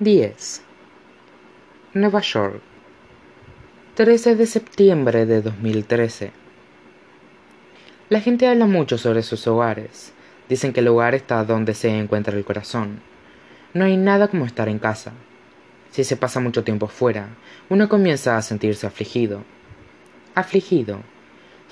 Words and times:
10. 0.00 0.60
Nueva 1.92 2.20
York. 2.20 2.60
13 3.94 4.34
de 4.34 4.46
septiembre 4.46 5.24
de 5.24 5.40
2013. 5.40 6.32
La 8.08 8.20
gente 8.20 8.48
habla 8.48 8.66
mucho 8.66 8.98
sobre 8.98 9.22
sus 9.22 9.46
hogares. 9.46 10.12
Dicen 10.48 10.72
que 10.72 10.80
el 10.80 10.88
hogar 10.88 11.14
está 11.14 11.44
donde 11.44 11.74
se 11.74 11.96
encuentra 11.96 12.36
el 12.36 12.44
corazón. 12.44 13.02
No 13.72 13.84
hay 13.84 13.96
nada 13.96 14.26
como 14.26 14.46
estar 14.46 14.68
en 14.68 14.80
casa. 14.80 15.12
Si 15.92 16.02
se 16.02 16.16
pasa 16.16 16.40
mucho 16.40 16.64
tiempo 16.64 16.88
fuera, 16.88 17.28
uno 17.68 17.88
comienza 17.88 18.36
a 18.36 18.42
sentirse 18.42 18.88
afligido. 18.88 19.44
Afligido. 20.34 21.02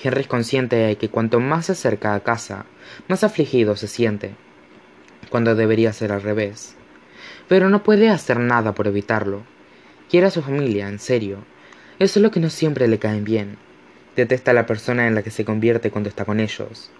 Henry 0.01 0.21
es 0.21 0.29
consciente 0.29 0.77
de 0.77 0.97
que 0.97 1.09
cuanto 1.09 1.41
más 1.41 1.67
se 1.67 1.73
acerca 1.73 2.15
a 2.15 2.21
casa, 2.21 2.67
más 3.09 3.25
afligido 3.25 3.75
se 3.75 3.89
siente, 3.89 4.37
cuando 5.29 5.57
debería 5.57 5.93
ser 5.93 6.13
al 6.13 6.23
revés 6.23 6.77
pero 7.53 7.69
no 7.69 7.83
puede 7.83 8.09
hacer 8.09 8.41
nada 8.41 8.73
por 8.73 8.87
evitarlo. 8.87 9.43
Quiere 10.09 10.29
a 10.29 10.31
su 10.31 10.41
familia, 10.41 10.89
en 10.89 10.99
serio. 10.99 11.45
Eso 11.99 12.19
es 12.19 12.23
lo 12.23 12.31
que 12.31 12.41
no 12.41 12.49
siempre 12.49 12.89
le 12.89 12.99
caen 12.99 13.25
bien. 13.25 13.59
Detesta 14.17 14.53
a 14.53 14.55
la 14.55 14.65
persona 14.65 15.07
en 15.07 15.15
la 15.15 15.23
que 15.23 15.31
se 15.31 15.45
convierte 15.45 15.91
cuando 15.91 16.09
está 16.09 16.25
con 16.25 16.41
ellos. 16.41 16.91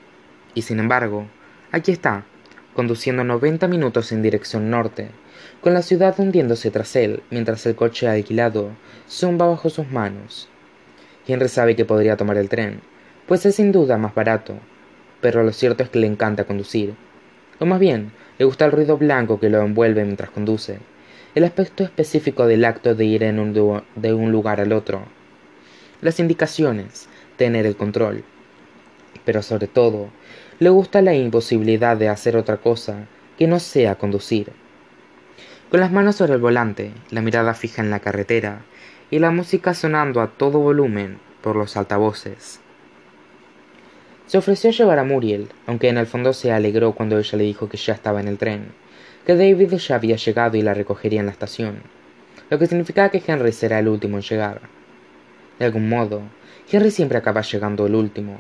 Y 0.53 0.61
sin 0.61 0.79
embargo, 0.79 1.27
aquí 1.71 1.91
está, 1.91 2.27
conduciendo 2.75 3.25
90 3.25 3.67
minutos 3.67 4.13
en 4.13 4.21
dirección 4.21 4.69
norte, 4.69 5.09
con 5.63 5.73
la 5.73 5.81
ciudad 5.81 6.21
hundiéndose 6.21 6.71
tras 6.71 6.97
él 6.97 7.23
mientras 7.31 7.65
el 7.65 7.75
coche 7.75 8.07
alquilado 8.07 8.73
zumba 9.09 9.47
bajo 9.47 9.71
sus 9.71 9.91
manos. 9.91 10.51
Henry 11.27 11.49
sabe 11.49 11.77
que 11.77 11.87
podría 11.87 12.19
tomar 12.19 12.37
el 12.37 12.51
tren, 12.51 12.83
pues 13.27 13.47
es 13.47 13.55
sin 13.55 13.73
duda 13.73 13.97
más 13.97 14.15
barato, 14.15 14.59
pero 15.23 15.45
lo 15.45 15.53
cierto 15.53 15.83
es 15.83 15.89
que 15.89 16.01
le 16.01 16.09
encanta 16.09 16.45
conducir. 16.45 16.93
O 17.59 17.65
más 17.65 17.81
bien, 17.81 18.13
le 18.43 18.47
gusta 18.47 18.65
el 18.65 18.73
ruido 18.73 18.99
blanco 18.99 19.39
que 19.39 19.49
lo 19.49 19.63
envuelve 19.63 20.05
mientras 20.05 20.31
conduce, 20.31 20.81
el 21.37 21.45
aspecto 21.45 21.85
específico 21.85 22.49
del 22.49 22.65
acto 22.65 22.97
de 22.97 23.05
ir 23.05 23.21
de 23.23 24.15
un 24.15 24.33
lugar 24.33 24.61
al 24.61 24.73
otro, 24.73 25.05
las 26.01 26.19
indicaciones, 26.19 27.09
tener 27.37 27.67
el 27.67 27.77
control. 27.77 28.25
Pero 29.25 29.43
sobre 29.43 29.69
todo, 29.69 30.09
le 30.59 30.71
gusta 30.71 31.03
la 31.03 31.15
imposibilidad 31.15 31.97
de 31.97 32.09
hacer 32.09 32.37
otra 32.37 32.57
cosa 32.57 33.07
que 33.39 33.47
no 33.47 33.61
sea 33.61 33.95
conducir. 33.95 34.51
Con 35.71 35.79
las 35.79 35.93
manos 35.93 36.17
sobre 36.17 36.33
el 36.33 36.41
volante, 36.41 36.91
la 37.13 37.23
mirada 37.23 37.55
fija 37.55 37.81
en 37.81 37.91
la 37.91 38.01
carretera 38.01 38.63
y 39.09 39.21
la 39.21 39.31
música 39.31 39.73
sonando 39.73 40.21
a 40.21 40.33
todo 40.33 40.59
volumen 40.59 41.21
por 41.43 41.55
los 41.55 41.77
altavoces. 41.77 42.62
Se 44.27 44.39
ofreció 44.39 44.71
a 44.71 44.73
llevar 44.73 44.99
a 44.99 45.05
Muriel, 45.05 45.49
aunque 45.67 45.89
en 45.89 45.99
el 45.99 46.07
fondo 46.07 46.33
se 46.33 46.53
alegró 46.53 46.93
cuando 46.93 47.19
ella 47.19 47.39
le 47.39 47.45
dijo 47.45 47.69
que 47.69 47.77
ya 47.77 47.93
estaba 47.93 48.21
en 48.21 48.29
el 48.29 48.39
tren, 48.39 48.73
que 49.27 49.35
David 49.35 49.75
ya 49.75 49.97
había 49.97 50.17
llegado 50.17 50.57
y 50.57 50.63
la 50.63 50.75
recogería 50.75 51.21
en 51.21 51.27
la 51.27 51.33
estación, 51.33 51.83
lo 52.49 52.59
que 52.59 52.67
significaba 52.67 53.11
que 53.11 53.23
Henry 53.27 53.53
será 53.53 53.79
el 53.81 53.89
último 53.89 54.17
en 54.17 54.23
llegar. 54.23 54.61
De 55.59 55.67
algún 55.67 55.89
modo, 55.89 56.23
Henry 56.71 56.91
siempre 56.91 57.19
acaba 57.19 57.43
llegando 57.43 57.87
el 57.87 57.95
último. 57.95 58.39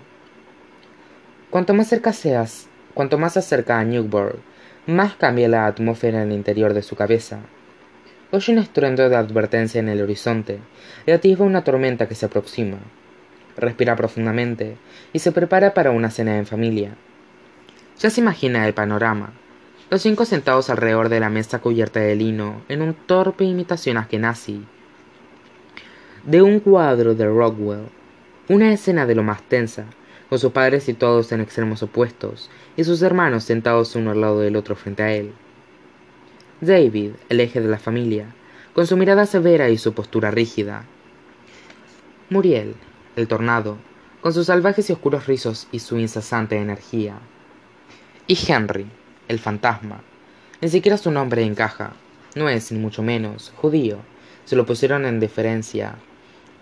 Cuanto 1.50 1.74
más 1.74 1.88
cerca 1.88 2.12
seas, 2.12 2.68
cuanto 2.94 3.18
más 3.18 3.36
acerca 3.36 3.78
a 3.78 3.84
Newburgh, 3.84 4.38
más 4.86 5.14
cambia 5.16 5.48
la 5.48 5.66
atmósfera 5.66 6.22
en 6.22 6.30
el 6.30 6.36
interior 6.36 6.74
de 6.74 6.82
su 6.82 6.96
cabeza. 6.96 7.40
Oye 8.30 8.52
un 8.52 8.58
estruendo 8.58 9.08
de 9.08 9.16
advertencia 9.16 9.78
en 9.78 9.88
el 9.88 10.00
horizonte 10.00 10.58
y 11.06 11.10
atisba 11.10 11.44
una 11.44 11.64
tormenta 11.64 12.08
que 12.08 12.14
se 12.14 12.26
aproxima 12.26 12.78
respira 13.56 13.96
profundamente 13.96 14.76
y 15.12 15.18
se 15.18 15.32
prepara 15.32 15.74
para 15.74 15.90
una 15.90 16.10
cena 16.10 16.38
en 16.38 16.46
familia. 16.46 16.94
Ya 17.98 18.10
se 18.10 18.20
imagina 18.20 18.66
el 18.66 18.74
panorama. 18.74 19.32
Los 19.90 20.02
cinco 20.02 20.24
sentados 20.24 20.70
alrededor 20.70 21.08
de 21.08 21.20
la 21.20 21.30
mesa 21.30 21.60
cubierta 21.60 22.00
de 22.00 22.16
lino 22.16 22.62
en 22.68 22.82
un 22.82 22.94
torpe 22.94 23.44
imitación 23.44 23.96
askenazi 23.98 24.64
de 26.24 26.40
un 26.40 26.60
cuadro 26.60 27.14
de 27.14 27.26
Rockwell. 27.26 27.88
Una 28.48 28.72
escena 28.72 29.06
de 29.06 29.14
lo 29.14 29.22
más 29.22 29.42
tensa, 29.42 29.86
con 30.28 30.38
sus 30.38 30.52
padres 30.52 30.84
situados 30.84 31.32
en 31.32 31.40
extremos 31.40 31.82
opuestos 31.82 32.50
y 32.76 32.84
sus 32.84 33.02
hermanos 33.02 33.44
sentados 33.44 33.96
uno 33.96 34.12
al 34.12 34.20
lado 34.20 34.40
del 34.40 34.56
otro 34.56 34.76
frente 34.76 35.02
a 35.02 35.12
él. 35.12 35.32
David, 36.60 37.12
el 37.28 37.40
eje 37.40 37.60
de 37.60 37.68
la 37.68 37.78
familia, 37.78 38.26
con 38.72 38.86
su 38.86 38.96
mirada 38.96 39.26
severa 39.26 39.68
y 39.68 39.78
su 39.78 39.94
postura 39.94 40.30
rígida. 40.30 40.84
Muriel, 42.30 42.74
el 43.16 43.28
tornado, 43.28 43.76
con 44.20 44.32
sus 44.32 44.46
salvajes 44.46 44.88
y 44.88 44.92
oscuros 44.92 45.26
rizos 45.26 45.68
y 45.72 45.80
su 45.80 45.98
incesante 45.98 46.56
energía. 46.56 47.16
Y 48.26 48.38
Henry, 48.46 48.86
el 49.28 49.38
fantasma. 49.38 50.00
Ni 50.60 50.68
siquiera 50.68 50.96
su 50.96 51.10
nombre 51.10 51.42
encaja. 51.42 51.92
No 52.36 52.48
es, 52.48 52.70
ni 52.72 52.78
mucho 52.78 53.02
menos, 53.02 53.52
judío. 53.56 53.98
Se 54.44 54.56
lo 54.56 54.64
pusieron 54.64 55.04
en 55.04 55.20
deferencia 55.20 55.96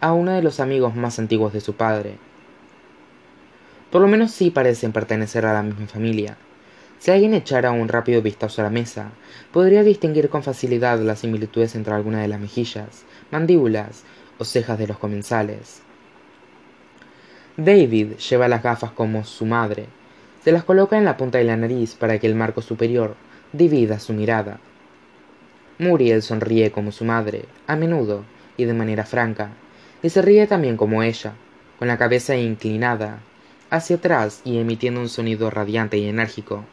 a 0.01 0.13
uno 0.13 0.33
de 0.33 0.43
los 0.43 0.61
amigos 0.61 0.97
más 0.97 1.19
antiguos 1.19 1.53
de 1.53 1.61
su 1.61 1.75
padre. 1.75 2.17
Por 3.91 4.01
lo 4.01 4.09
menos 4.09 4.31
sí 4.31 4.51
parecen 4.51 4.93
pertenecer 4.93 5.45
a 5.45 5.53
la 5.53 5.63
misma 5.63 5.87
familia. 5.87 6.37
Si 6.99 7.11
alguien 7.11 7.35
echara 7.35 7.73
un 7.73 7.89
rápido 7.89 8.23
vistazo 8.23 8.61
a 8.61 8.65
la 8.65 8.71
mesa, 8.71 9.11
podría 9.53 9.83
distinguir 9.83 10.29
con 10.29 10.43
facilidad 10.43 10.99
las 11.01 11.21
similitudes 11.21 11.75
entre 11.75 11.95
alguna 11.95 12.23
de 12.23 12.29
las 12.29 12.41
mejillas, 12.41 13.05
mandíbulas 13.31 14.05
o 14.39 14.45
cejas 14.45 14.79
de 14.79 14.87
los 14.87 14.99
comensales. 14.99 15.83
David 17.63 18.17
lleva 18.17 18.49
las 18.49 18.63
gafas 18.63 18.91
como 18.93 19.23
su 19.23 19.45
madre. 19.45 19.85
Se 20.43 20.51
las 20.51 20.65
coloca 20.65 20.97
en 20.97 21.05
la 21.05 21.19
punta 21.19 21.37
de 21.37 21.45
la 21.45 21.59
nariz 21.59 21.95
para 21.95 22.19
que 22.19 22.27
el 22.27 22.35
marco 22.35 22.63
superior 22.63 23.17
divida 23.53 23.99
su 23.99 24.15
mirada. 24.15 24.61
Muriel 25.79 26.23
sonríe 26.23 26.71
como 26.71 26.91
su 26.91 27.05
madre, 27.05 27.45
a 27.67 27.77
menudo 27.77 28.25
y 28.57 28.65
de 28.65 28.73
manera 28.73 29.05
franca, 29.05 29.51
y 30.03 30.09
se 30.09 30.23
ríe 30.23 30.47
también 30.47 30.79
como 30.79 31.03
ella, 31.03 31.35
con 31.79 31.89
la 31.89 31.99
cabeza 31.99 32.35
inclinada 32.35 33.19
hacia 33.69 33.97
atrás 33.97 34.41
y 34.43 34.57
emitiendo 34.57 35.01
un 35.01 35.11
sonido 35.11 35.51
radiante 35.51 35.99
y 35.99 36.09
enérgico. 36.09 36.65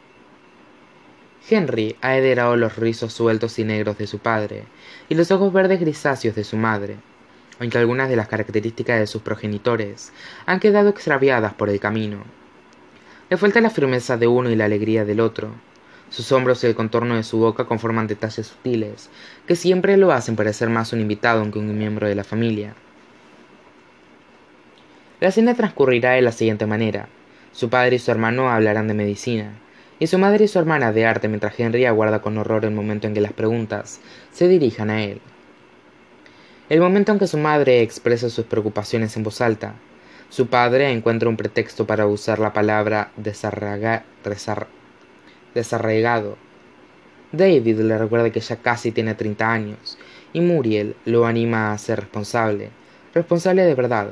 Henry 1.50 1.96
ha 2.00 2.16
heredado 2.16 2.56
los 2.56 2.76
rizos 2.76 3.12
sueltos 3.12 3.58
y 3.58 3.64
negros 3.64 3.98
de 3.98 4.06
su 4.06 4.20
padre 4.20 4.62
y 5.10 5.16
los 5.16 5.30
ojos 5.32 5.52
verdes 5.52 5.80
grisáceos 5.80 6.34
de 6.34 6.44
su 6.44 6.56
madre 6.56 6.96
aunque 7.60 7.78
algunas 7.78 8.08
de 8.08 8.16
las 8.16 8.28
características 8.28 9.00
de 9.00 9.06
sus 9.06 9.22
progenitores 9.22 10.12
han 10.46 10.60
quedado 10.60 10.88
extraviadas 10.88 11.54
por 11.54 11.70
el 11.70 11.80
camino. 11.80 12.24
Le 13.30 13.36
falta 13.36 13.60
la 13.60 13.70
firmeza 13.70 14.16
de 14.16 14.26
uno 14.26 14.50
y 14.50 14.56
la 14.56 14.64
alegría 14.64 15.04
del 15.04 15.20
otro. 15.20 15.50
Sus 16.10 16.32
hombros 16.32 16.64
y 16.64 16.66
el 16.66 16.74
contorno 16.74 17.16
de 17.16 17.22
su 17.22 17.38
boca 17.38 17.66
conforman 17.66 18.06
detalles 18.06 18.46
sutiles, 18.46 19.10
que 19.46 19.56
siempre 19.56 19.98
lo 19.98 20.12
hacen 20.12 20.36
parecer 20.36 20.70
más 20.70 20.92
un 20.92 21.00
invitado 21.00 21.50
que 21.50 21.58
un 21.58 21.76
miembro 21.76 22.08
de 22.08 22.14
la 22.14 22.24
familia. 22.24 22.74
La 25.20 25.30
cena 25.30 25.54
transcurrirá 25.54 26.12
de 26.12 26.22
la 26.22 26.32
siguiente 26.32 26.64
manera. 26.64 27.08
Su 27.52 27.68
padre 27.68 27.96
y 27.96 27.98
su 27.98 28.10
hermano 28.10 28.48
hablarán 28.50 28.88
de 28.88 28.94
medicina, 28.94 29.52
y 29.98 30.06
su 30.06 30.18
madre 30.18 30.44
y 30.44 30.48
su 30.48 30.58
hermana 30.58 30.92
de 30.92 31.04
arte 31.04 31.28
mientras 31.28 31.58
Henry 31.58 31.84
aguarda 31.84 32.22
con 32.22 32.38
horror 32.38 32.64
el 32.64 32.70
momento 32.70 33.06
en 33.06 33.14
que 33.14 33.20
las 33.20 33.32
preguntas 33.32 34.00
se 34.32 34.48
dirijan 34.48 34.90
a 34.90 35.02
él. 35.02 35.20
El 36.68 36.80
momento 36.80 37.12
en 37.12 37.18
que 37.18 37.26
su 37.26 37.38
madre 37.38 37.80
expresa 37.80 38.28
sus 38.28 38.44
preocupaciones 38.44 39.16
en 39.16 39.22
voz 39.22 39.40
alta, 39.40 39.76
su 40.28 40.48
padre 40.48 40.90
encuentra 40.90 41.30
un 41.30 41.38
pretexto 41.38 41.86
para 41.86 42.06
usar 42.06 42.38
la 42.38 42.52
palabra 42.52 43.10
desarraigado. 45.54 46.36
David 47.32 47.80
le 47.80 47.96
recuerda 47.96 48.28
que 48.28 48.40
ya 48.40 48.56
casi 48.56 48.92
tiene 48.92 49.14
30 49.14 49.50
años 49.50 49.96
y 50.34 50.42
Muriel 50.42 50.94
lo 51.06 51.24
anima 51.24 51.72
a 51.72 51.78
ser 51.78 52.00
responsable, 52.00 52.68
responsable 53.14 53.62
de 53.62 53.74
verdad, 53.74 54.10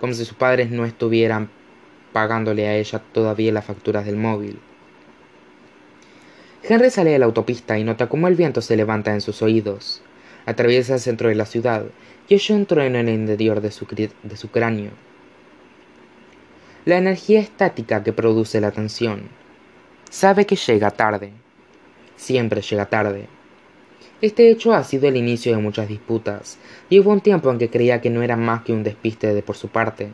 como 0.00 0.14
si 0.14 0.24
sus 0.24 0.34
padres 0.34 0.70
no 0.70 0.86
estuvieran 0.86 1.50
pagándole 2.14 2.68
a 2.68 2.74
ella 2.74 3.02
todavía 3.12 3.52
las 3.52 3.66
facturas 3.66 4.06
del 4.06 4.16
móvil. 4.16 4.58
Henry 6.62 6.88
sale 6.88 7.10
de 7.10 7.18
la 7.18 7.26
autopista 7.26 7.78
y 7.78 7.84
nota 7.84 8.08
cómo 8.08 8.28
el 8.28 8.34
viento 8.34 8.62
se 8.62 8.76
levanta 8.76 9.12
en 9.12 9.20
sus 9.20 9.42
oídos 9.42 10.02
atraviesa 10.48 10.94
el 10.94 11.00
centro 11.00 11.28
de 11.28 11.34
la 11.34 11.44
ciudad 11.44 11.84
y 12.26 12.34
oye 12.34 12.54
un 12.54 12.64
trueno 12.64 12.98
en 12.98 13.08
el 13.08 13.14
interior 13.16 13.60
de 13.60 13.70
su, 13.70 13.86
de 13.86 14.36
su 14.36 14.50
cráneo. 14.50 14.92
La 16.86 16.96
energía 16.96 17.40
estática 17.40 18.02
que 18.02 18.14
produce 18.14 18.60
la 18.60 18.70
tensión. 18.70 19.28
Sabe 20.08 20.46
que 20.46 20.56
llega 20.56 20.90
tarde. 20.90 21.32
Siempre 22.16 22.62
llega 22.62 22.86
tarde. 22.86 23.26
Este 24.22 24.50
hecho 24.50 24.72
ha 24.72 24.82
sido 24.84 25.06
el 25.06 25.16
inicio 25.16 25.54
de 25.54 25.62
muchas 25.62 25.86
disputas, 25.86 26.58
y 26.88 26.98
hubo 26.98 27.12
un 27.12 27.20
tiempo 27.20 27.50
en 27.50 27.58
que 27.58 27.68
creía 27.68 28.00
que 28.00 28.10
no 28.10 28.22
era 28.22 28.36
más 28.36 28.62
que 28.62 28.72
un 28.72 28.82
despiste 28.82 29.32
de 29.32 29.42
por 29.42 29.56
su 29.56 29.68
parte, 29.68 30.12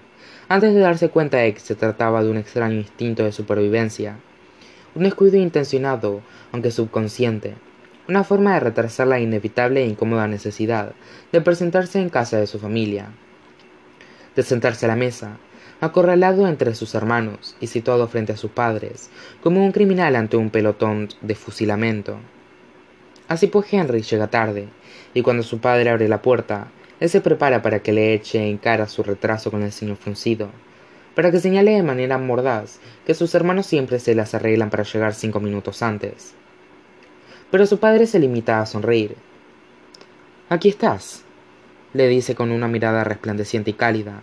antes 0.48 0.74
de 0.74 0.80
darse 0.80 1.08
cuenta 1.10 1.38
de 1.38 1.54
que 1.54 1.60
se 1.60 1.76
trataba 1.76 2.22
de 2.22 2.30
un 2.30 2.36
extraño 2.36 2.74
instinto 2.74 3.22
de 3.22 3.32
supervivencia, 3.32 4.18
un 4.94 5.04
descuido 5.04 5.38
intencionado, 5.38 6.20
aunque 6.52 6.70
subconsciente, 6.70 7.54
una 8.06 8.22
forma 8.22 8.54
de 8.54 8.60
retrasar 8.60 9.06
la 9.06 9.20
inevitable 9.20 9.82
e 9.82 9.86
incómoda 9.86 10.28
necesidad 10.28 10.92
de 11.32 11.40
presentarse 11.40 12.00
en 12.00 12.10
casa 12.10 12.38
de 12.38 12.46
su 12.46 12.58
familia, 12.58 13.08
de 14.36 14.42
sentarse 14.42 14.84
a 14.84 14.88
la 14.88 14.96
mesa, 14.96 15.38
acorralado 15.80 16.46
entre 16.46 16.74
sus 16.74 16.94
hermanos 16.94 17.56
y 17.60 17.66
situado 17.66 18.06
frente 18.08 18.32
a 18.32 18.36
sus 18.36 18.50
padres, 18.50 19.10
como 19.42 19.64
un 19.64 19.72
criminal 19.72 20.16
ante 20.16 20.36
un 20.36 20.50
pelotón 20.50 21.08
de 21.22 21.34
fusilamiento. 21.34 22.18
Así 23.26 23.46
pues 23.46 23.72
Henry 23.72 24.02
llega 24.02 24.26
tarde, 24.28 24.68
y 25.14 25.22
cuando 25.22 25.42
su 25.42 25.60
padre 25.60 25.90
abre 25.90 26.08
la 26.08 26.20
puerta, 26.20 26.68
él 27.00 27.08
se 27.08 27.22
prepara 27.22 27.62
para 27.62 27.80
que 27.80 27.92
le 27.92 28.14
eche 28.14 28.48
en 28.48 28.58
cara 28.58 28.86
su 28.86 29.02
retraso 29.02 29.50
con 29.50 29.62
el 29.62 29.72
ceño 29.72 29.96
fruncido, 29.96 30.50
para 31.14 31.30
que 31.30 31.40
señale 31.40 31.72
de 31.72 31.82
manera 31.82 32.18
mordaz 32.18 32.80
que 33.06 33.14
sus 33.14 33.34
hermanos 33.34 33.66
siempre 33.66 33.98
se 33.98 34.14
las 34.14 34.34
arreglan 34.34 34.70
para 34.70 34.84
llegar 34.84 35.14
cinco 35.14 35.40
minutos 35.40 35.82
antes. 35.82 36.34
Pero 37.54 37.66
su 37.66 37.78
padre 37.78 38.08
se 38.08 38.18
limita 38.18 38.60
a 38.60 38.66
sonreír. 38.66 39.14
Aquí 40.48 40.68
estás, 40.68 41.22
le 41.92 42.08
dice 42.08 42.34
con 42.34 42.50
una 42.50 42.66
mirada 42.66 43.04
resplandeciente 43.04 43.70
y 43.70 43.74
cálida, 43.74 44.22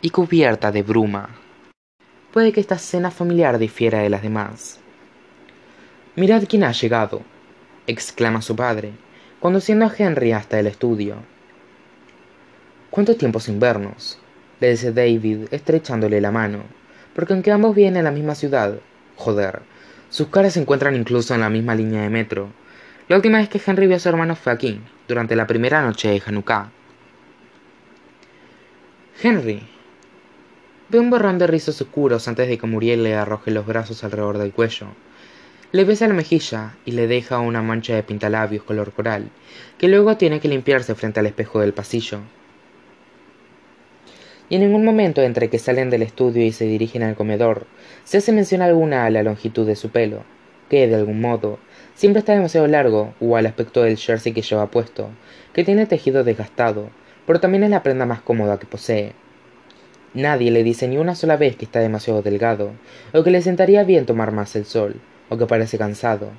y 0.00 0.08
cubierta 0.08 0.72
de 0.72 0.82
bruma. 0.82 1.36
Puede 2.32 2.50
que 2.50 2.60
esta 2.60 2.78
cena 2.78 3.10
familiar 3.10 3.58
difiera 3.58 3.98
de 3.98 4.08
las 4.08 4.22
demás. 4.22 4.80
Mirad 6.16 6.44
quién 6.48 6.64
ha 6.64 6.72
llegado, 6.72 7.20
exclama 7.86 8.40
su 8.40 8.56
padre, 8.56 8.92
conduciendo 9.38 9.84
a 9.84 9.92
Henry 9.94 10.32
hasta 10.32 10.58
el 10.58 10.66
estudio. 10.66 11.16
¿Cuánto 12.88 13.16
tiempo 13.16 13.38
sin 13.38 13.60
vernos? 13.60 14.18
le 14.60 14.70
dice 14.70 14.92
David, 14.92 15.48
estrechándole 15.50 16.22
la 16.22 16.30
mano, 16.30 16.62
porque 17.14 17.34
aunque 17.34 17.52
ambos 17.52 17.74
vienen 17.74 18.06
a 18.06 18.10
la 18.10 18.16
misma 18.16 18.34
ciudad, 18.34 18.78
joder, 19.16 19.60
sus 20.12 20.28
caras 20.28 20.52
se 20.52 20.60
encuentran 20.60 20.94
incluso 20.94 21.34
en 21.34 21.40
la 21.40 21.48
misma 21.48 21.74
línea 21.74 22.02
de 22.02 22.10
metro. 22.10 22.50
La 23.08 23.16
última 23.16 23.38
vez 23.38 23.48
que 23.48 23.60
Henry 23.64 23.86
vio 23.86 23.96
a 23.96 23.98
su 23.98 24.10
hermano 24.10 24.36
fue 24.36 24.52
aquí, 24.52 24.78
durante 25.08 25.34
la 25.34 25.46
primera 25.46 25.80
noche 25.80 26.08
de 26.10 26.22
Hanukkah. 26.24 26.70
Henry. 29.22 29.66
Ve 30.90 30.98
un 30.98 31.08
borrón 31.08 31.38
de 31.38 31.46
rizos 31.46 31.80
oscuros 31.80 32.28
antes 32.28 32.46
de 32.46 32.58
que 32.58 32.66
Muriel 32.66 33.02
le 33.02 33.14
arroje 33.14 33.50
los 33.52 33.64
brazos 33.64 34.04
alrededor 34.04 34.36
del 34.36 34.52
cuello. 34.52 34.88
Le 35.72 35.84
besa 35.84 36.06
la 36.06 36.12
mejilla 36.12 36.74
y 36.84 36.90
le 36.90 37.06
deja 37.06 37.38
una 37.38 37.62
mancha 37.62 37.94
de 37.94 38.02
pintalabios 38.02 38.64
color 38.64 38.92
coral, 38.92 39.30
que 39.78 39.88
luego 39.88 40.18
tiene 40.18 40.40
que 40.40 40.48
limpiarse 40.48 40.94
frente 40.94 41.20
al 41.20 41.26
espejo 41.26 41.60
del 41.60 41.72
pasillo. 41.72 42.18
Y 44.48 44.56
en 44.56 44.62
ningún 44.62 44.84
momento 44.84 45.22
entre 45.22 45.48
que 45.48 45.58
salen 45.58 45.90
del 45.90 46.02
estudio 46.02 46.44
y 46.44 46.52
se 46.52 46.66
dirigen 46.66 47.02
al 47.02 47.14
comedor, 47.14 47.66
se 48.04 48.18
hace 48.18 48.32
mención 48.32 48.62
alguna 48.62 49.06
a 49.06 49.10
la 49.10 49.22
longitud 49.22 49.66
de 49.66 49.76
su 49.76 49.90
pelo, 49.90 50.24
que, 50.68 50.86
de 50.86 50.94
algún 50.94 51.20
modo, 51.20 51.58
siempre 51.94 52.20
está 52.20 52.32
demasiado 52.32 52.66
largo, 52.66 53.14
o 53.20 53.36
al 53.36 53.46
aspecto 53.46 53.82
del 53.82 53.96
jersey 53.96 54.32
que 54.32 54.42
lleva 54.42 54.70
puesto, 54.70 55.08
que 55.52 55.64
tiene 55.64 55.86
tejido 55.86 56.24
desgastado, 56.24 56.90
pero 57.26 57.40
también 57.40 57.64
es 57.64 57.70
la 57.70 57.82
prenda 57.82 58.06
más 58.06 58.20
cómoda 58.20 58.58
que 58.58 58.66
posee. 58.66 59.12
Nadie 60.14 60.50
le 60.50 60.62
dice 60.62 60.88
ni 60.88 60.98
una 60.98 61.14
sola 61.14 61.36
vez 61.36 61.56
que 61.56 61.64
está 61.64 61.80
demasiado 61.80 62.22
delgado, 62.22 62.72
o 63.14 63.22
que 63.22 63.30
le 63.30 63.40
sentaría 63.40 63.84
bien 63.84 64.04
tomar 64.04 64.32
más 64.32 64.54
el 64.56 64.64
sol, 64.64 65.00
o 65.28 65.38
que 65.38 65.46
parece 65.46 65.78
cansado, 65.78 66.30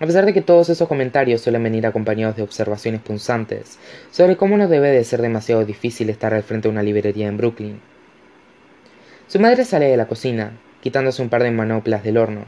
a 0.00 0.06
pesar 0.06 0.24
de 0.24 0.32
que 0.32 0.40
todos 0.40 0.70
esos 0.70 0.88
comentarios 0.88 1.42
suelen 1.42 1.62
venir 1.62 1.86
acompañados 1.86 2.34
de 2.34 2.42
observaciones 2.42 3.02
punzantes 3.02 3.78
sobre 4.10 4.36
cómo 4.36 4.56
no 4.56 4.66
debe 4.66 4.90
de 4.90 5.04
ser 5.04 5.20
demasiado 5.20 5.66
difícil 5.66 6.08
estar 6.08 6.32
al 6.32 6.42
frente 6.42 6.68
de 6.68 6.72
una 6.72 6.82
librería 6.82 7.28
en 7.28 7.36
Brooklyn. 7.36 7.80
Su 9.26 9.38
madre 9.40 9.66
sale 9.66 9.86
de 9.86 9.98
la 9.98 10.08
cocina, 10.08 10.52
quitándose 10.80 11.20
un 11.20 11.28
par 11.28 11.42
de 11.42 11.50
manoplas 11.50 12.02
del 12.02 12.16
horno. 12.16 12.46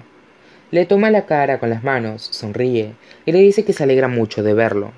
Le 0.70 0.86
toma 0.86 1.10
la 1.10 1.26
cara 1.26 1.60
con 1.60 1.68
las 1.68 1.84
manos, 1.84 2.22
sonríe 2.22 2.94
y 3.26 3.32
le 3.32 3.40
dice 3.40 3.66
que 3.66 3.74
se 3.74 3.82
alegra 3.82 4.08
mucho 4.08 4.42
de 4.42 4.54
verlo. 4.54 4.92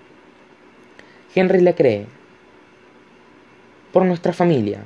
Henry 1.35 1.61
le 1.61 1.75
cree. 1.75 2.07
Por 3.93 4.05
nuestra 4.05 4.33
familia, 4.33 4.85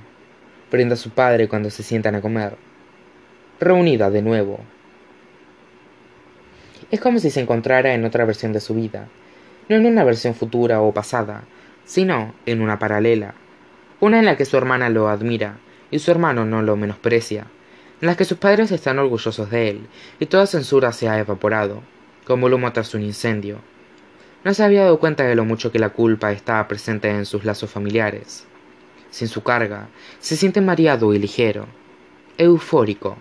brinda 0.72 0.96
su 0.96 1.10
padre 1.10 1.48
cuando 1.48 1.68
se 1.68 1.82
sientan 1.82 2.14
a 2.14 2.22
comer. 2.22 2.56
Reunida 3.60 4.10
de 4.10 4.22
nuevo, 4.22 4.60
es 6.90 7.00
como 7.00 7.18
si 7.18 7.30
se 7.30 7.40
encontrara 7.40 7.94
en 7.94 8.04
otra 8.04 8.24
versión 8.24 8.52
de 8.52 8.60
su 8.60 8.74
vida, 8.74 9.08
no 9.68 9.76
en 9.76 9.86
una 9.86 10.04
versión 10.04 10.34
futura 10.34 10.80
o 10.80 10.92
pasada, 10.92 11.44
sino 11.84 12.34
en 12.46 12.62
una 12.62 12.78
paralela, 12.78 13.34
una 14.00 14.18
en 14.18 14.24
la 14.24 14.36
que 14.36 14.44
su 14.44 14.56
hermana 14.56 14.88
lo 14.88 15.08
admira 15.08 15.58
y 15.90 15.98
su 15.98 16.10
hermano 16.10 16.44
no 16.44 16.62
lo 16.62 16.76
menosprecia, 16.76 17.46
en 18.00 18.06
la 18.06 18.16
que 18.16 18.24
sus 18.24 18.38
padres 18.38 18.70
están 18.70 18.98
orgullosos 18.98 19.50
de 19.50 19.70
él 19.70 19.86
y 20.18 20.26
toda 20.26 20.46
censura 20.46 20.92
se 20.92 21.08
ha 21.08 21.18
evaporado, 21.18 21.82
como 22.26 22.46
el 22.46 22.54
humo 22.54 22.72
tras 22.72 22.94
un 22.94 23.02
incendio. 23.02 23.58
No 24.44 24.54
se 24.54 24.62
había 24.62 24.84
dado 24.84 24.98
cuenta 24.98 25.24
de 25.24 25.34
lo 25.34 25.44
mucho 25.44 25.72
que 25.72 25.78
la 25.78 25.90
culpa 25.90 26.32
estaba 26.32 26.68
presente 26.68 27.10
en 27.10 27.26
sus 27.26 27.44
lazos 27.44 27.70
familiares. 27.70 28.46
Sin 29.10 29.28
su 29.28 29.42
carga, 29.42 29.88
se 30.20 30.36
siente 30.36 30.60
mareado 30.60 31.12
y 31.12 31.18
ligero, 31.18 31.66
eufórico. 32.38 33.16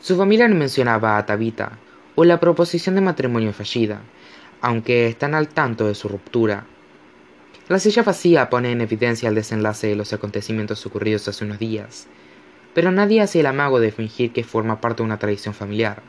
Su 0.00 0.16
familia 0.16 0.48
no 0.48 0.54
mencionaba 0.54 1.18
a 1.18 1.26
Tabita, 1.26 1.78
o 2.20 2.24
la 2.26 2.38
proposición 2.38 2.96
de 2.96 3.00
matrimonio 3.00 3.54
fallida, 3.54 4.02
aunque 4.60 5.06
están 5.06 5.34
al 5.34 5.48
tanto 5.48 5.86
de 5.86 5.94
su 5.94 6.06
ruptura. 6.06 6.66
La 7.66 7.78
silla 7.78 8.02
vacía 8.02 8.50
pone 8.50 8.72
en 8.72 8.82
evidencia 8.82 9.30
el 9.30 9.34
desenlace 9.34 9.86
de 9.86 9.96
los 9.96 10.12
acontecimientos 10.12 10.84
ocurridos 10.84 11.26
hace 11.28 11.46
unos 11.46 11.58
días, 11.58 12.08
pero 12.74 12.90
nadie 12.90 13.22
hace 13.22 13.40
el 13.40 13.46
amago 13.46 13.80
de 13.80 13.90
fingir 13.90 14.34
que 14.34 14.44
forma 14.44 14.82
parte 14.82 14.98
de 14.98 15.06
una 15.06 15.18
tradición 15.18 15.54
familiar. 15.54 16.02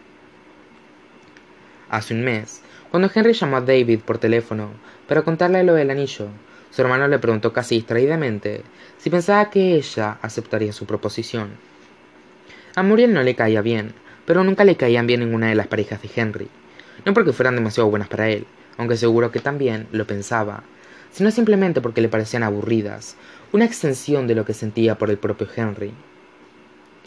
Hace 1.89 2.13
un 2.13 2.25
mes, 2.25 2.61
cuando 2.89 3.09
Henry 3.15 3.31
llamó 3.31 3.55
a 3.55 3.61
David 3.61 4.01
por 4.01 4.17
teléfono 4.17 4.71
para 5.07 5.21
contarle 5.21 5.63
lo 5.63 5.75
del 5.75 5.91
anillo, 5.91 6.27
su 6.71 6.81
hermano 6.81 7.07
le 7.07 7.19
preguntó 7.19 7.53
casi 7.53 7.75
distraídamente 7.75 8.63
si 8.97 9.09
pensaba 9.09 9.49
que 9.49 9.75
ella 9.75 10.17
aceptaría 10.21 10.73
su 10.73 10.85
proposición. 10.85 11.51
A 12.75 12.83
Muriel 12.83 13.13
no 13.13 13.23
le 13.23 13.33
caía 13.33 13.61
bien, 13.61 13.93
pero 14.31 14.45
nunca 14.45 14.63
le 14.63 14.77
caían 14.77 15.07
bien 15.07 15.19
ninguna 15.19 15.49
de 15.49 15.55
las 15.55 15.67
parejas 15.67 16.01
de 16.01 16.09
Henry. 16.15 16.47
No 17.03 17.13
porque 17.13 17.33
fueran 17.33 17.57
demasiado 17.57 17.89
buenas 17.89 18.07
para 18.07 18.29
él, 18.29 18.47
aunque 18.77 18.95
seguro 18.95 19.29
que 19.29 19.41
también 19.41 19.89
lo 19.91 20.07
pensaba, 20.07 20.63
sino 21.11 21.31
simplemente 21.31 21.81
porque 21.81 21.99
le 21.99 22.07
parecían 22.07 22.43
aburridas, 22.43 23.17
una 23.51 23.65
extensión 23.65 24.27
de 24.27 24.35
lo 24.35 24.45
que 24.45 24.53
sentía 24.53 24.97
por 24.97 25.09
el 25.09 25.17
propio 25.17 25.49
Henry. 25.53 25.91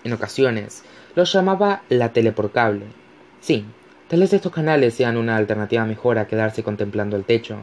En 0.05 0.13
ocasiones, 0.13 0.83
lo 1.15 1.25
llamaba 1.25 1.81
la 1.89 2.13
tele 2.13 2.31
por 2.31 2.53
cable. 2.53 2.85
Sí, 3.41 3.65
tal 4.09 4.21
vez 4.21 4.35
estos 4.35 4.53
canales 4.53 4.93
sean 4.93 5.17
una 5.17 5.39
alternativa 5.39 5.87
mejor 5.87 6.19
a 6.19 6.27
quedarse 6.27 6.63
contemplando 6.63 7.17
el 7.17 7.25
techo. 7.25 7.57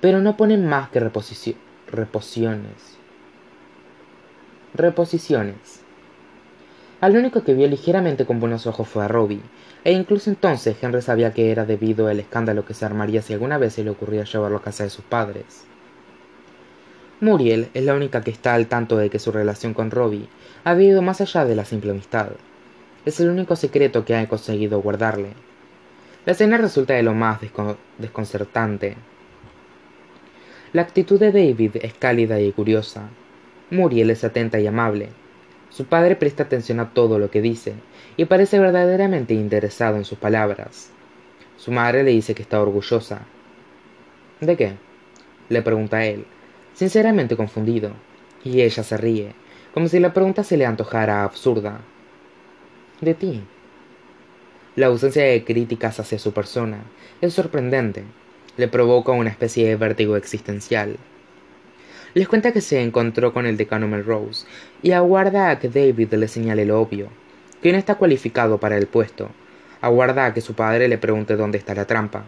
Pero 0.00 0.20
no 0.20 0.36
ponen 0.36 0.64
más 0.64 0.90
que 0.90 1.00
reposiciones. 1.00 1.56
Reposiciones. 4.74 5.77
Al 7.00 7.16
único 7.16 7.44
que 7.44 7.54
vio 7.54 7.68
ligeramente 7.68 8.26
con 8.26 8.40
buenos 8.40 8.66
ojos 8.66 8.88
fue 8.88 9.04
a 9.04 9.08
Robbie, 9.08 9.40
e 9.84 9.92
incluso 9.92 10.30
entonces 10.30 10.76
Henry 10.82 11.00
sabía 11.00 11.32
que 11.32 11.52
era 11.52 11.64
debido 11.64 12.08
al 12.08 12.18
escándalo 12.18 12.64
que 12.64 12.74
se 12.74 12.84
armaría 12.84 13.22
si 13.22 13.32
alguna 13.32 13.56
vez 13.56 13.74
se 13.74 13.84
le 13.84 13.90
ocurría 13.90 14.24
llevarlo 14.24 14.56
a 14.56 14.62
casa 14.62 14.82
de 14.82 14.90
sus 14.90 15.04
padres. 15.04 15.64
Muriel 17.20 17.68
es 17.74 17.84
la 17.84 17.94
única 17.94 18.22
que 18.22 18.32
está 18.32 18.54
al 18.54 18.66
tanto 18.66 18.96
de 18.96 19.10
que 19.10 19.20
su 19.20 19.30
relación 19.30 19.74
con 19.74 19.92
Robbie 19.92 20.28
había 20.64 20.88
ido 20.88 21.02
más 21.02 21.20
allá 21.20 21.44
de 21.44 21.54
la 21.54 21.64
simple 21.64 21.92
amistad. 21.92 22.30
Es 23.04 23.20
el 23.20 23.28
único 23.28 23.54
secreto 23.54 24.04
que 24.04 24.16
ha 24.16 24.28
conseguido 24.28 24.80
guardarle. 24.80 25.34
La 26.26 26.32
escena 26.32 26.58
resulta 26.58 26.94
de 26.94 27.04
lo 27.04 27.14
más 27.14 27.40
desconcertante. 27.98 28.96
La 30.72 30.82
actitud 30.82 31.18
de 31.18 31.32
David 31.32 31.76
es 31.80 31.94
cálida 31.94 32.40
y 32.40 32.52
curiosa. 32.52 33.08
Muriel 33.70 34.10
es 34.10 34.24
atenta 34.24 34.60
y 34.60 34.66
amable, 34.66 35.08
su 35.70 35.86
padre 35.86 36.16
presta 36.16 36.44
atención 36.44 36.80
a 36.80 36.92
todo 36.92 37.18
lo 37.18 37.30
que 37.30 37.40
dice 37.42 37.74
y 38.16 38.24
parece 38.24 38.58
verdaderamente 38.58 39.34
interesado 39.34 39.96
en 39.96 40.04
sus 40.04 40.18
palabras. 40.18 40.90
Su 41.56 41.72
madre 41.72 42.02
le 42.02 42.10
dice 42.10 42.34
que 42.34 42.42
está 42.42 42.60
orgullosa. 42.60 43.22
¿De 44.40 44.56
qué? 44.56 44.76
le 45.48 45.62
pregunta 45.62 46.04
él, 46.04 46.26
sinceramente 46.74 47.36
confundido, 47.36 47.92
y 48.44 48.60
ella 48.60 48.82
se 48.82 48.96
ríe, 48.96 49.32
como 49.72 49.88
si 49.88 49.98
la 49.98 50.12
pregunta 50.12 50.44
se 50.44 50.56
le 50.56 50.66
antojara 50.66 51.24
absurda. 51.24 51.80
De 53.00 53.14
ti. 53.14 53.42
La 54.76 54.86
ausencia 54.86 55.24
de 55.24 55.44
críticas 55.44 55.98
hacia 55.98 56.18
su 56.18 56.32
persona 56.32 56.82
es 57.20 57.34
sorprendente, 57.34 58.04
le 58.56 58.68
provoca 58.68 59.12
una 59.12 59.30
especie 59.30 59.66
de 59.66 59.76
vértigo 59.76 60.16
existencial 60.16 60.96
les 62.18 62.26
cuenta 62.26 62.50
que 62.50 62.60
se 62.60 62.82
encontró 62.82 63.32
con 63.32 63.46
el 63.46 63.56
decano 63.56 63.86
Melrose 63.86 64.44
y 64.82 64.90
aguarda 64.90 65.50
a 65.50 65.60
que 65.60 65.68
David 65.68 66.14
le 66.14 66.26
señale 66.26 66.64
lo 66.64 66.80
obvio, 66.80 67.10
que 67.62 67.70
no 67.70 67.78
está 67.78 67.94
cualificado 67.94 68.58
para 68.58 68.76
el 68.76 68.88
puesto. 68.88 69.30
Aguarda 69.80 70.26
a 70.26 70.34
que 70.34 70.40
su 70.40 70.54
padre 70.54 70.88
le 70.88 70.98
pregunte 70.98 71.36
dónde 71.36 71.58
está 71.58 71.76
la 71.76 71.84
trampa. 71.84 72.24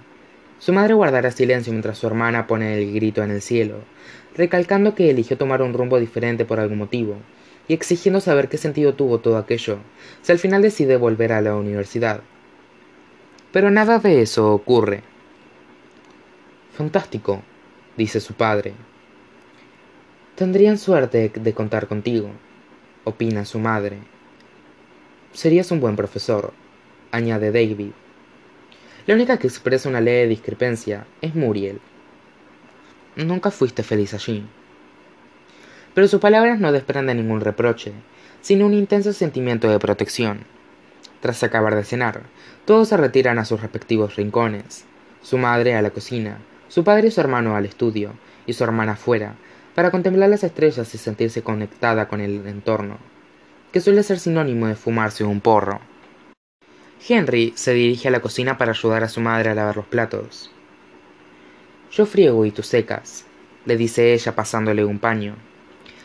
Su 0.61 0.73
madre 0.73 0.94
guardará 0.94 1.32
silencio 1.32 1.73
mientras 1.73 1.99
su 1.99 2.06
hermana 2.06 2.47
pone 2.47 2.78
el 2.78 2.94
grito 2.94 3.25
en 3.25 3.32
el 3.32 3.42
cielo, 3.42 3.78
recalcando 4.37 4.94
que 4.94 5.11
eligió 5.11 5.37
tomar 5.37 5.61
un 5.61 5.73
rumbo 5.73 5.99
diferente 5.99 6.44
por 6.44 6.61
algún 6.61 6.78
motivo, 6.78 7.16
y 7.66 7.75
exigiendo 7.75 8.20
saber 8.20 8.49
qué 8.49 8.59
sentido 8.59 8.94
tuvo 8.94 9.18
todo 9.18 9.38
aquello, 9.38 9.78
si 10.23 10.30
al 10.30 10.38
final 10.38 10.62
decide 10.62 10.99
volver 10.99 11.32
a 11.32 11.40
la 11.40 11.56
universidad. 11.56 12.20
Pero 13.50 13.73
nada 13.73 13.99
de 13.99 14.23
eso 14.23 14.54
ocurre. 14.54 15.02
Fantástico, 16.75 17.42
dice 17.97 18.20
su 18.20 18.35
padre, 18.35 18.75
Tendrían 20.40 20.78
suerte 20.78 21.30
de 21.35 21.52
contar 21.52 21.87
contigo, 21.87 22.30
opina 23.04 23.44
su 23.44 23.59
madre. 23.59 23.99
Serías 25.35 25.70
un 25.70 25.80
buen 25.80 25.97
profesor, 25.97 26.54
añade 27.12 27.52
David. 27.52 27.90
La 29.06 29.12
única 29.16 29.38
que 29.38 29.47
expresa 29.47 29.90
una 29.90 30.00
leve 30.00 30.28
discrepancia 30.28 31.06
es 31.20 31.35
Muriel. 31.35 31.78
Nunca 33.16 33.50
fuiste 33.50 33.82
feliz 33.82 34.14
allí. 34.14 34.47
Pero 35.92 36.09
sus 36.09 36.23
palabras 36.23 36.59
no 36.59 36.73
desprenden 36.73 37.18
ningún 37.18 37.42
reproche, 37.42 37.92
sino 38.40 38.64
un 38.64 38.73
intenso 38.73 39.12
sentimiento 39.12 39.68
de 39.68 39.78
protección. 39.78 40.44
Tras 41.20 41.42
acabar 41.42 41.75
de 41.75 41.85
cenar, 41.85 42.23
todos 42.64 42.88
se 42.88 42.97
retiran 42.97 43.38
a 43.38 43.44
sus 43.44 43.61
respectivos 43.61 44.16
rincones, 44.16 44.87
su 45.20 45.37
madre 45.37 45.75
a 45.75 45.82
la 45.82 45.90
cocina, 45.90 46.38
su 46.68 46.82
padre 46.82 47.09
y 47.09 47.11
su 47.11 47.20
hermano 47.20 47.56
al 47.56 47.66
estudio, 47.66 48.14
y 48.47 48.54
su 48.54 48.64
hermana 48.64 48.92
afuera, 48.92 49.35
para 49.74 49.90
contemplar 49.90 50.28
las 50.28 50.44
estrellas 50.44 50.94
y 50.94 50.98
sentirse 50.98 51.42
conectada 51.42 52.08
con 52.08 52.20
el 52.20 52.46
entorno, 52.46 52.98
que 53.72 53.80
suele 53.80 54.02
ser 54.02 54.18
sinónimo 54.18 54.66
de 54.66 54.74
fumarse 54.74 55.24
un 55.24 55.40
porro. 55.40 55.80
Henry 57.08 57.52
se 57.56 57.72
dirige 57.72 58.08
a 58.08 58.10
la 58.10 58.20
cocina 58.20 58.58
para 58.58 58.72
ayudar 58.72 59.04
a 59.04 59.08
su 59.08 59.20
madre 59.20 59.50
a 59.50 59.54
lavar 59.54 59.76
los 59.76 59.86
platos. 59.86 60.50
Yo 61.90 62.06
friego 62.06 62.44
y 62.44 62.50
tú 62.50 62.62
secas, 62.62 63.24
le 63.64 63.76
dice 63.76 64.12
ella 64.12 64.34
pasándole 64.34 64.84
un 64.84 64.98
paño. 64.98 65.36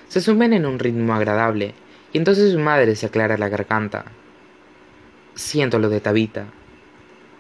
Se 0.08 0.22
sumen 0.22 0.54
en 0.54 0.66
un 0.66 0.80
ritmo 0.80 1.14
agradable, 1.14 1.74
y 2.14 2.18
entonces 2.18 2.54
su 2.54 2.60
madre 2.60 2.96
se 2.96 3.08
aclara 3.08 3.38
la 3.38 3.50
garganta. 3.50 4.06
Siento 5.36 5.80
lo 5.80 5.90
de 5.90 6.00
Tabita. 6.00 6.46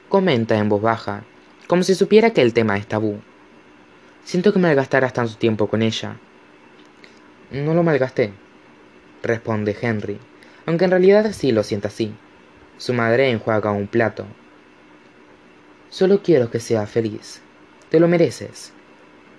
Comenta 0.10 0.58
en 0.58 0.68
voz 0.68 0.82
baja, 0.82 1.24
como 1.68 1.84
si 1.84 1.96
supiera 1.96 2.32
que 2.32 2.42
el 2.42 2.54
tema 2.54 2.78
es 2.78 2.88
tabú. 2.88 3.20
Siento 4.26 4.52
que 4.52 4.58
malgastarás 4.58 5.14
tanto 5.14 5.38
tiempo 5.38 5.68
con 5.68 5.84
ella. 5.84 6.18
No 7.52 7.76
lo 7.76 7.84
malgasté, 7.84 8.34
responde 9.22 9.78
Henry, 9.80 10.18
aunque 10.66 10.86
en 10.86 10.92
realidad 10.92 11.32
sí 11.32 11.52
lo 11.52 11.62
siente 11.62 11.90
así. 11.90 12.12
Su 12.78 12.96
madre 12.96 13.30
enjuaga 13.30 13.72
un 13.72 13.86
plato. 13.86 14.26
Solo 15.90 16.24
quiero 16.24 16.50
que 16.50 16.60
sea 16.60 16.88
feliz. 16.88 17.42
Te 17.92 18.00
lo 18.00 18.08
mereces. 18.08 18.74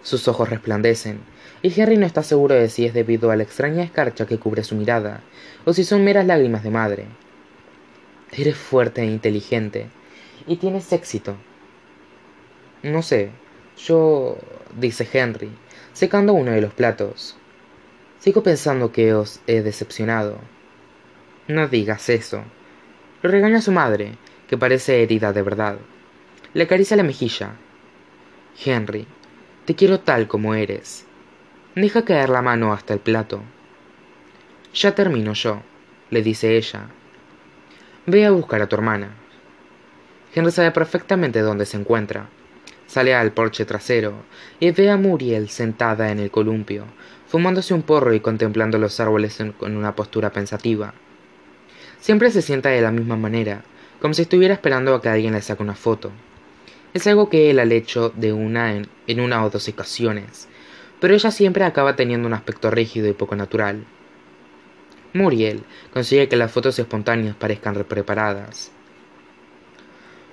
Sus 0.03 0.29
ojos 0.29 0.51
resplandecen, 0.51 1.19
y 1.63 1.81
Henry 1.81 1.97
no 1.97 2.07
está 2.07 2.23
seguro 2.23 2.55
de 2.55 2.69
si 2.69 2.87
es 2.87 2.95
debido 2.95 3.33
a 3.33 3.37
la 3.37 3.43
extraña 3.43 3.83
escarcha 3.83 4.25
que 4.25 4.39
cubre 4.39 4.63
su 4.63 4.77
mirada, 4.77 5.25
o 5.65 5.73
si 5.73 5.83
son 5.83 6.05
meras 6.05 6.27
lágrimas 6.27 6.63
de 6.63 6.71
madre. 6.71 7.07
Eres 8.31 8.57
fuerte 8.57 9.03
e 9.03 9.07
inteligente, 9.07 9.89
y 10.47 10.57
tienes 10.57 10.93
éxito. 10.93 11.35
No 12.85 13.03
sé, 13.03 13.33
yo... 13.77 14.39
dice 14.75 15.09
Henry, 15.13 15.51
secando 15.93 16.33
uno 16.33 16.53
de 16.53 16.61
los 16.61 16.75
platos. 16.75 17.37
Sigo 18.19 18.43
pensando 18.43 18.93
que 18.93 19.15
os 19.15 19.41
he 19.47 19.63
decepcionado. 19.63 20.39
No 21.49 21.69
digas 21.69 22.09
eso, 22.09 22.43
lo 23.23 23.31
regaña 23.31 23.61
su 23.61 23.73
madre, 23.73 24.13
que 24.49 24.59
parece 24.59 25.03
herida 25.03 25.33
de 25.33 25.43
verdad. 25.43 25.79
Le 26.55 26.65
acaricia 26.65 26.97
la 26.97 27.03
mejilla. 27.03 27.55
Henry, 28.65 29.07
te 29.65 29.75
quiero 29.75 30.01
tal 30.01 30.29
como 30.29 30.55
eres. 30.55 31.05
Deja 31.75 32.05
caer 32.05 32.29
la 32.29 32.43
mano 32.43 32.73
hasta 32.73 32.95
el 32.95 33.01
plato. 33.01 33.43
Ya 34.75 34.95
termino 34.95 35.33
yo, 35.33 35.63
le 36.11 36.23
dice 36.23 36.57
ella. 36.57 36.89
Ve 38.07 38.25
a 38.27 38.31
buscar 38.31 38.63
a 38.63 38.69
tu 38.69 38.77
hermana. 38.77 39.15
Henry 40.35 40.53
sabe 40.53 40.71
perfectamente 40.71 41.41
dónde 41.41 41.67
se 41.67 41.77
encuentra. 41.77 42.29
Sale 42.87 43.15
al 43.15 43.33
porche 43.33 43.65
trasero 43.65 44.15
y 44.61 44.71
ve 44.71 44.91
a 44.91 44.97
Muriel 44.97 45.49
sentada 45.49 46.11
en 46.11 46.21
el 46.21 46.31
columpio, 46.31 46.85
fumándose 47.27 47.75
un 47.75 47.83
porro 47.83 48.15
y 48.15 48.21
contemplando 48.21 48.79
los 48.79 49.01
árboles 49.01 49.41
en, 49.41 49.55
una 49.61 49.97
postura 49.97 50.31
pensativa. 50.31 50.95
Siempre 51.99 52.31
se 52.31 52.43
sienta 52.43 52.69
de 52.69 52.81
la 52.81 52.93
misma 52.93 53.17
manera, 53.17 53.65
como 54.01 54.15
si 54.15 54.23
estuviera 54.23 54.55
esperando 54.55 54.95
a 54.95 55.03
que 55.03 55.09
alguien 55.09 55.33
le 55.33 55.43
saque 55.43 55.63
una 55.63 55.75
foto. 55.75 56.13
Es 56.95 57.07
algo 57.07 57.29
que 57.29 57.51
él 57.51 57.59
ha 57.59 57.65
hecho 57.65 58.11
de 58.11 58.33
una 58.33 58.75
en, 58.75 58.89
en 59.07 59.21
una 59.21 59.45
o 59.45 59.51
dos 59.51 59.69
ocasiones, 59.69 60.49
pero 61.01 61.15
ella 61.15 61.31
siempre 61.31 61.65
acaba 61.65 61.97
teniendo 61.97 62.29
un 62.29 62.35
aspecto 62.35 62.71
rígido 62.71 63.09
y 63.09 63.13
poco 63.13 63.35
natural. 63.37 63.85
Muriel 65.13 65.65
consigue 65.93 66.29
que 66.29 66.37
las 66.37 66.53
fotos 66.53 66.79
espontáneas 66.79 67.35
parezcan 67.35 67.75
preparadas. 67.85 68.71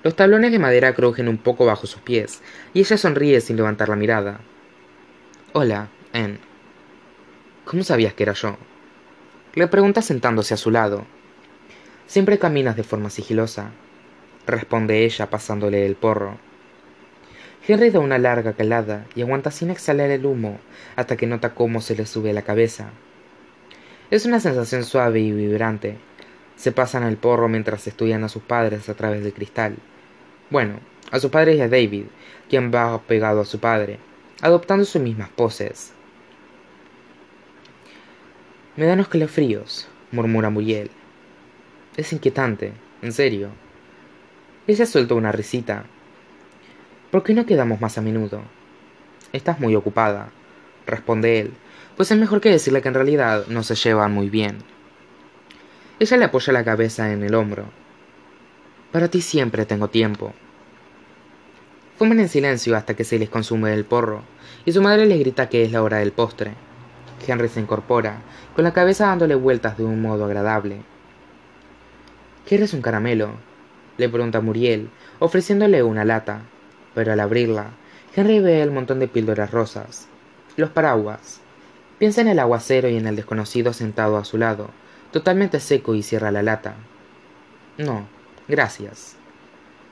Los 0.04 0.18
tablones 0.18 0.52
de 0.52 0.60
madera 0.60 0.94
crujen 0.94 1.30
un 1.30 1.38
poco 1.38 1.66
bajo 1.66 1.88
sus 1.88 2.02
pies, 2.02 2.42
y 2.74 2.82
ella 2.82 2.98
sonríe 2.98 3.40
sin 3.40 3.56
levantar 3.56 3.88
la 3.88 3.96
mirada. 3.96 4.42
Hola, 5.54 5.88
Anne. 6.12 6.40
¿Cómo 7.64 7.84
sabías 7.84 8.14
que 8.14 8.24
era 8.24 8.34
yo? 8.34 8.58
Le 9.54 9.66
pregunta 9.68 10.02
sentándose 10.02 10.54
a 10.54 10.58
su 10.58 10.72
lado. 10.72 11.06
Siempre 12.06 12.38
caminas 12.38 12.76
de 12.76 12.84
forma 12.84 13.10
sigilosa, 13.10 13.72
responde 14.46 15.06
ella 15.06 15.30
pasándole 15.30 15.86
el 15.86 15.96
porro. 15.96 16.38
Henry 17.66 17.90
da 17.90 18.00
una 18.00 18.18
larga 18.18 18.52
calada 18.52 19.06
y 19.16 19.22
aguanta 19.22 19.52
sin 19.52 19.70
exhalar 19.70 20.10
el 20.10 20.26
humo 20.26 20.60
hasta 20.98 21.16
que 21.16 21.28
nota 21.28 21.54
cómo 21.54 21.80
se 21.80 21.96
le 21.96 22.06
sube 22.06 22.34
la 22.34 22.42
cabeza. 22.42 22.90
Es 24.12 24.26
una 24.26 24.42
sensación 24.42 24.84
suave 24.84 25.22
y 25.22 25.32
vibrante. 25.32 25.96
Se 26.58 26.74
pasan 26.74 27.04
el 27.04 27.16
porro 27.16 27.48
mientras 27.48 27.88
estudian 27.88 28.26
a 28.26 28.30
sus 28.30 28.44
padres 28.44 28.90
a 28.90 28.96
través 28.96 29.24
del 29.24 29.34
cristal. 29.34 29.78
Bueno, 30.54 30.76
a 31.10 31.20
sus 31.20 31.32
padres 31.32 31.58
y 31.58 31.62
a 31.62 31.68
David, 31.68 32.04
quien 32.48 32.72
va 32.72 33.02
pegado 33.02 33.42
a 33.42 33.46
su 33.46 33.60
padre, 33.60 33.98
adoptando 34.40 34.86
sus 34.86 35.02
mismas 35.02 35.30
poses. 35.30 35.94
Me 38.76 38.86
dan 38.86 39.00
escalofríos, 39.00 39.88
murmura 40.12 40.52
Muriel. 40.52 40.92
Es 41.98 42.14
inquietante, 42.14 42.72
en 43.02 43.14
serio. 43.14 43.50
Ella 44.68 44.86
suelta 44.86 45.16
una 45.16 45.32
risita. 45.32 45.86
¿Por 47.10 47.24
qué 47.24 47.34
no 47.34 47.48
quedamos 47.48 47.82
más 47.82 47.98
a 47.98 48.02
menudo? 48.02 48.44
Estás 49.32 49.60
muy 49.60 49.74
ocupada, 49.74 50.30
responde 50.86 51.40
él, 51.40 51.54
pues 51.98 52.12
es 52.12 52.18
mejor 52.20 52.42
que 52.42 52.52
decirle 52.52 52.84
que 52.84 52.90
en 52.90 52.94
realidad 52.94 53.48
no 53.48 53.64
se 53.64 53.74
llevan 53.74 54.14
muy 54.14 54.30
bien. 54.30 54.60
Ella 56.00 56.18
le 56.18 56.26
apoya 56.26 56.54
la 56.54 56.64
cabeza 56.64 57.12
en 57.12 57.24
el 57.24 57.34
hombro. 57.34 57.83
Para 58.94 59.08
ti 59.08 59.22
siempre 59.22 59.66
tengo 59.66 59.88
tiempo. 59.88 60.34
Fuman 61.98 62.20
en 62.20 62.30
silencio 62.30 62.78
hasta 62.78 62.94
que 62.94 63.04
se 63.04 63.18
les 63.18 63.28
consume 63.28 63.74
el 63.74 63.86
porro, 63.86 64.22
y 64.66 64.72
su 64.72 64.84
madre 64.84 65.08
les 65.08 65.18
grita 65.18 65.50
que 65.50 65.64
es 65.64 65.72
la 65.72 65.82
hora 65.82 65.98
del 65.98 66.12
postre. 66.12 66.54
Henry 67.28 67.50
se 67.50 67.60
incorpora, 67.60 68.22
con 68.56 68.64
la 68.64 68.72
cabeza 68.72 69.08
dándole 69.08 69.34
vueltas 69.34 69.80
de 69.80 69.84
un 69.84 70.00
modo 70.00 70.26
agradable. 70.26 70.84
¿Quieres 72.48 72.76
un 72.76 72.84
caramelo? 72.84 73.32
le 73.98 74.10
pregunta 74.10 74.42
Muriel, 74.42 74.92
ofreciéndole 75.18 75.82
una 75.82 76.06
lata. 76.06 76.42
Pero 76.94 77.14
al 77.14 77.20
abrirla, 77.20 77.72
Henry 78.16 78.42
ve 78.42 78.62
el 78.62 78.70
montón 78.70 79.00
de 79.00 79.08
píldoras 79.08 79.50
rosas. 79.50 80.08
Los 80.56 80.70
paraguas. 80.70 81.42
Piensa 81.98 82.22
en 82.22 82.28
el 82.28 82.38
aguacero 82.38 82.90
y 82.90 82.98
en 82.98 83.08
el 83.08 83.16
desconocido 83.16 83.74
sentado 83.74 84.18
a 84.18 84.24
su 84.24 84.38
lado, 84.38 84.70
totalmente 85.10 85.60
seco 85.60 85.96
y 85.96 86.04
cierra 86.04 86.30
la 86.30 86.44
lata. 86.44 86.76
No, 87.80 88.06
gracias. 88.48 89.16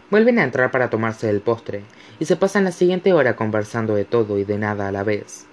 Vuelven 0.10 0.40
a 0.40 0.44
entrar 0.44 0.72
para 0.72 0.90
tomarse 0.90 1.30
el 1.30 1.42
postre, 1.42 1.84
y 2.20 2.26
se 2.26 2.36
pasan 2.36 2.66
la 2.66 2.72
siguiente 2.72 3.14
hora 3.14 3.36
conversando 3.36 3.96
de 3.96 4.06
todo 4.06 4.38
y 4.38 4.44
de 4.44 4.58
nada 4.58 4.88
a 4.88 4.92
la 4.92 5.04
vez. 5.04 5.46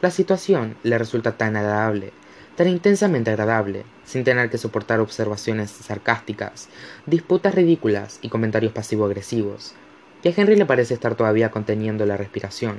La 0.00 0.10
situación 0.10 0.76
le 0.82 0.98
resulta 0.98 1.36
tan 1.36 1.56
agradable 1.56 2.12
tan 2.56 2.68
intensamente 2.68 3.30
agradable, 3.30 3.84
sin 4.04 4.24
tener 4.24 4.50
que 4.50 4.58
soportar 4.58 5.00
observaciones 5.00 5.70
sarcásticas, 5.70 6.68
disputas 7.06 7.54
ridículas 7.54 8.18
y 8.22 8.28
comentarios 8.28 8.72
pasivo-agresivos, 8.72 9.74
que 10.22 10.28
a 10.28 10.34
Henry 10.36 10.56
le 10.56 10.66
parece 10.66 10.94
estar 10.94 11.14
todavía 11.14 11.50
conteniendo 11.50 12.04
la 12.04 12.16
respiración, 12.16 12.78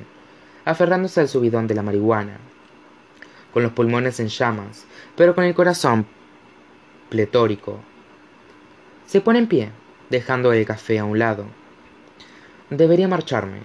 aferrándose 0.65 1.21
al 1.21 1.29
subidón 1.29 1.67
de 1.67 1.75
la 1.75 1.81
marihuana, 1.81 2.37
con 3.51 3.63
los 3.63 3.71
pulmones 3.71 4.19
en 4.19 4.27
llamas, 4.27 4.85
pero 5.15 5.35
con 5.35 5.43
el 5.43 5.55
corazón 5.55 6.05
pletórico. 7.09 7.79
Se 9.13 9.21
pone 9.21 9.37
en 9.37 9.45
pie, 9.45 9.69
dejando 10.09 10.51
el 10.53 10.65
café 10.65 10.97
a 10.97 11.05
un 11.05 11.19
lado. 11.19 11.45
Debería 12.71 13.07
marcharme. 13.07 13.59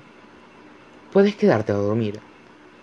Puedes 1.11 1.37
quedarte 1.37 1.73
a 1.73 1.77
dormir, 1.77 2.21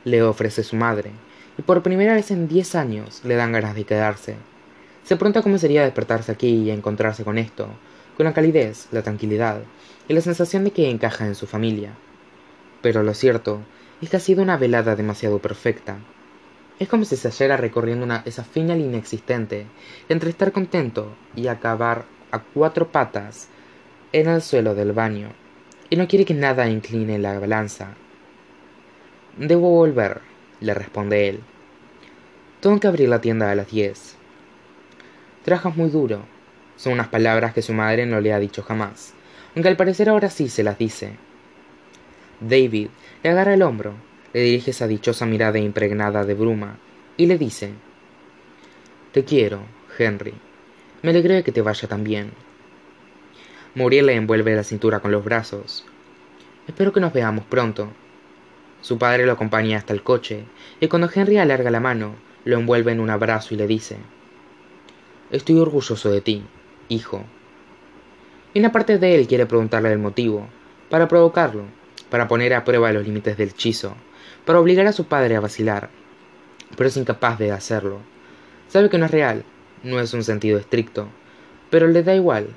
le 0.04 0.24
ofrece 0.24 0.64
su 0.64 0.76
madre, 0.76 1.12
y 1.60 1.62
por 1.62 1.84
primera 1.84 2.16
vez 2.16 2.32
en 2.32 2.48
diez 2.48 2.74
años 2.74 3.22
le 3.24 3.36
dan 3.36 3.52
ganas 3.52 3.76
de 3.76 3.84
quedarse. 3.84 4.38
Se 5.04 5.16
pregunta 5.16 5.44
cómo 5.44 5.60
sería 5.60 5.84
despertarse 5.84 6.32
aquí 6.32 6.48
y 6.48 6.72
encontrarse 6.72 7.24
con 7.24 7.38
esto, 7.38 7.68
con 8.18 8.24
la 8.24 8.34
calidez, 8.34 8.88
la 8.92 9.04
tranquilidad 9.04 9.62
y 10.08 10.16
la 10.16 10.22
sensación 10.22 10.64
de 10.64 10.72
que 10.72 10.90
encaja 10.90 11.28
en 11.28 11.36
su 11.36 11.46
familia. 11.46 11.92
Pero 12.82 13.04
lo 13.04 13.14
cierto 13.14 13.62
es 14.02 14.10
que 14.10 14.18
ha 14.18 14.20
sido 14.20 14.42
una 14.42 14.58
velada 14.58 14.96
demasiado 14.96 15.38
perfecta. 15.38 16.00
Es 16.80 16.90
como 16.90 17.06
si 17.06 17.16
se 17.16 17.28
hallara 17.28 17.58
recorriendo 17.58 18.04
una, 18.04 18.24
esa 18.26 18.44
fina 18.44 18.76
línea 18.76 18.98
existente 18.98 19.68
entre 20.10 20.32
estar 20.32 20.52
contento 20.52 21.16
y 21.36 21.46
acabar 21.46 22.15
a 22.32 22.40
cuatro 22.40 22.92
patas 22.92 23.48
en 24.12 24.28
el 24.28 24.42
suelo 24.42 24.76
del 24.76 24.94
baño, 24.94 25.30
y 25.90 25.96
no 25.96 26.08
quiere 26.08 26.26
que 26.26 26.34
nada 26.34 26.70
incline 26.70 27.20
la 27.20 27.40
balanza. 27.40 27.96
Debo 29.38 29.70
volver, 29.70 30.22
le 30.62 30.74
responde 30.74 31.30
él. 31.30 31.40
Tengo 32.62 32.80
que 32.80 32.88
abrir 32.88 33.10
la 33.10 33.22
tienda 33.22 33.52
a 33.52 33.56
las 33.56 33.70
diez. 33.70 34.16
Trabajas 35.44 35.76
muy 35.76 35.90
duro. 35.90 36.24
Son 36.78 36.94
unas 36.94 37.08
palabras 37.08 37.54
que 37.54 37.62
su 37.62 37.74
madre 37.74 38.06
no 38.06 38.20
le 38.20 38.34
ha 38.34 38.40
dicho 38.40 38.64
jamás, 38.64 39.14
aunque 39.54 39.70
al 39.70 39.78
parecer 39.78 40.10
ahora 40.10 40.30
sí 40.30 40.50
se 40.50 40.64
las 40.64 40.78
dice. 40.78 41.18
David 42.40 42.90
le 43.24 43.30
agarra 43.30 43.54
el 43.54 43.62
hombro, 43.62 43.94
le 44.34 44.42
dirige 44.42 44.72
esa 44.72 44.88
dichosa 44.88 45.26
mirada 45.26 45.60
impregnada 45.60 46.26
de 46.26 46.34
bruma 46.34 46.78
y 47.18 47.28
le 47.28 47.38
dice, 47.38 47.72
Te 49.14 49.24
quiero, 49.24 49.62
Henry. 49.98 50.34
Me 51.06 51.12
alegré 51.12 51.36
de 51.36 51.44
que 51.44 51.52
te 51.52 51.62
vaya 51.62 51.88
tan 51.88 52.04
bien. 52.04 52.32
Muriel 53.76 54.08
le 54.08 54.16
envuelve 54.16 54.56
la 54.56 54.64
cintura 54.64 55.02
con 55.02 55.12
los 55.12 55.24
brazos. 55.24 55.86
Espero 56.68 56.94
que 56.94 57.00
nos 57.00 57.14
veamos 57.14 57.46
pronto. 57.46 57.90
Su 58.82 58.98
padre 58.98 59.28
lo 59.28 59.34
acompaña 59.34 59.78
hasta 59.78 59.94
el 59.94 60.02
coche, 60.02 60.46
y 60.80 60.88
cuando 60.88 61.08
Henry 61.14 61.38
alarga 61.38 61.70
la 61.70 61.80
mano, 61.80 62.16
lo 62.44 62.58
envuelve 62.58 62.92
en 62.92 63.00
un 63.00 63.12
abrazo 63.12 63.54
y 63.54 63.58
le 63.58 63.68
dice, 63.68 63.98
Estoy 65.30 65.60
orgulloso 65.60 66.10
de 66.10 66.22
ti, 66.22 66.44
hijo. 66.90 67.24
Y 68.56 68.60
una 68.62 68.72
parte 68.72 68.98
de 68.98 69.14
él 69.14 69.28
quiere 69.28 69.46
preguntarle 69.46 69.92
el 69.92 70.00
motivo, 70.00 70.48
para 70.90 71.08
provocarlo, 71.08 71.66
para 72.10 72.28
poner 72.28 72.56
a 72.56 72.64
prueba 72.64 72.92
los 72.92 73.06
límites 73.06 73.38
del 73.38 73.50
hechizo, 73.50 73.96
para 74.44 74.60
obligar 74.60 74.88
a 74.88 74.92
su 74.92 75.06
padre 75.06 75.36
a 75.36 75.40
vacilar, 75.40 75.92
pero 76.76 76.88
es 76.88 76.98
incapaz 76.98 77.38
de 77.38 77.52
hacerlo. 77.52 78.00
Sabe 78.70 78.90
que 78.90 78.98
no 78.98 79.06
es 79.06 79.12
real, 79.12 79.46
no 79.86 80.00
es 80.00 80.14
un 80.14 80.24
sentido 80.24 80.58
estricto, 80.58 81.08
pero 81.70 81.88
le 81.88 82.04
da 82.04 82.16
igual. 82.16 82.48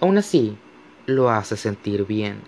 Aún 0.00 0.18
así, 0.18 0.56
lo 1.06 1.30
hace 1.30 1.56
sentir 1.56 2.04
bien. 2.04 2.40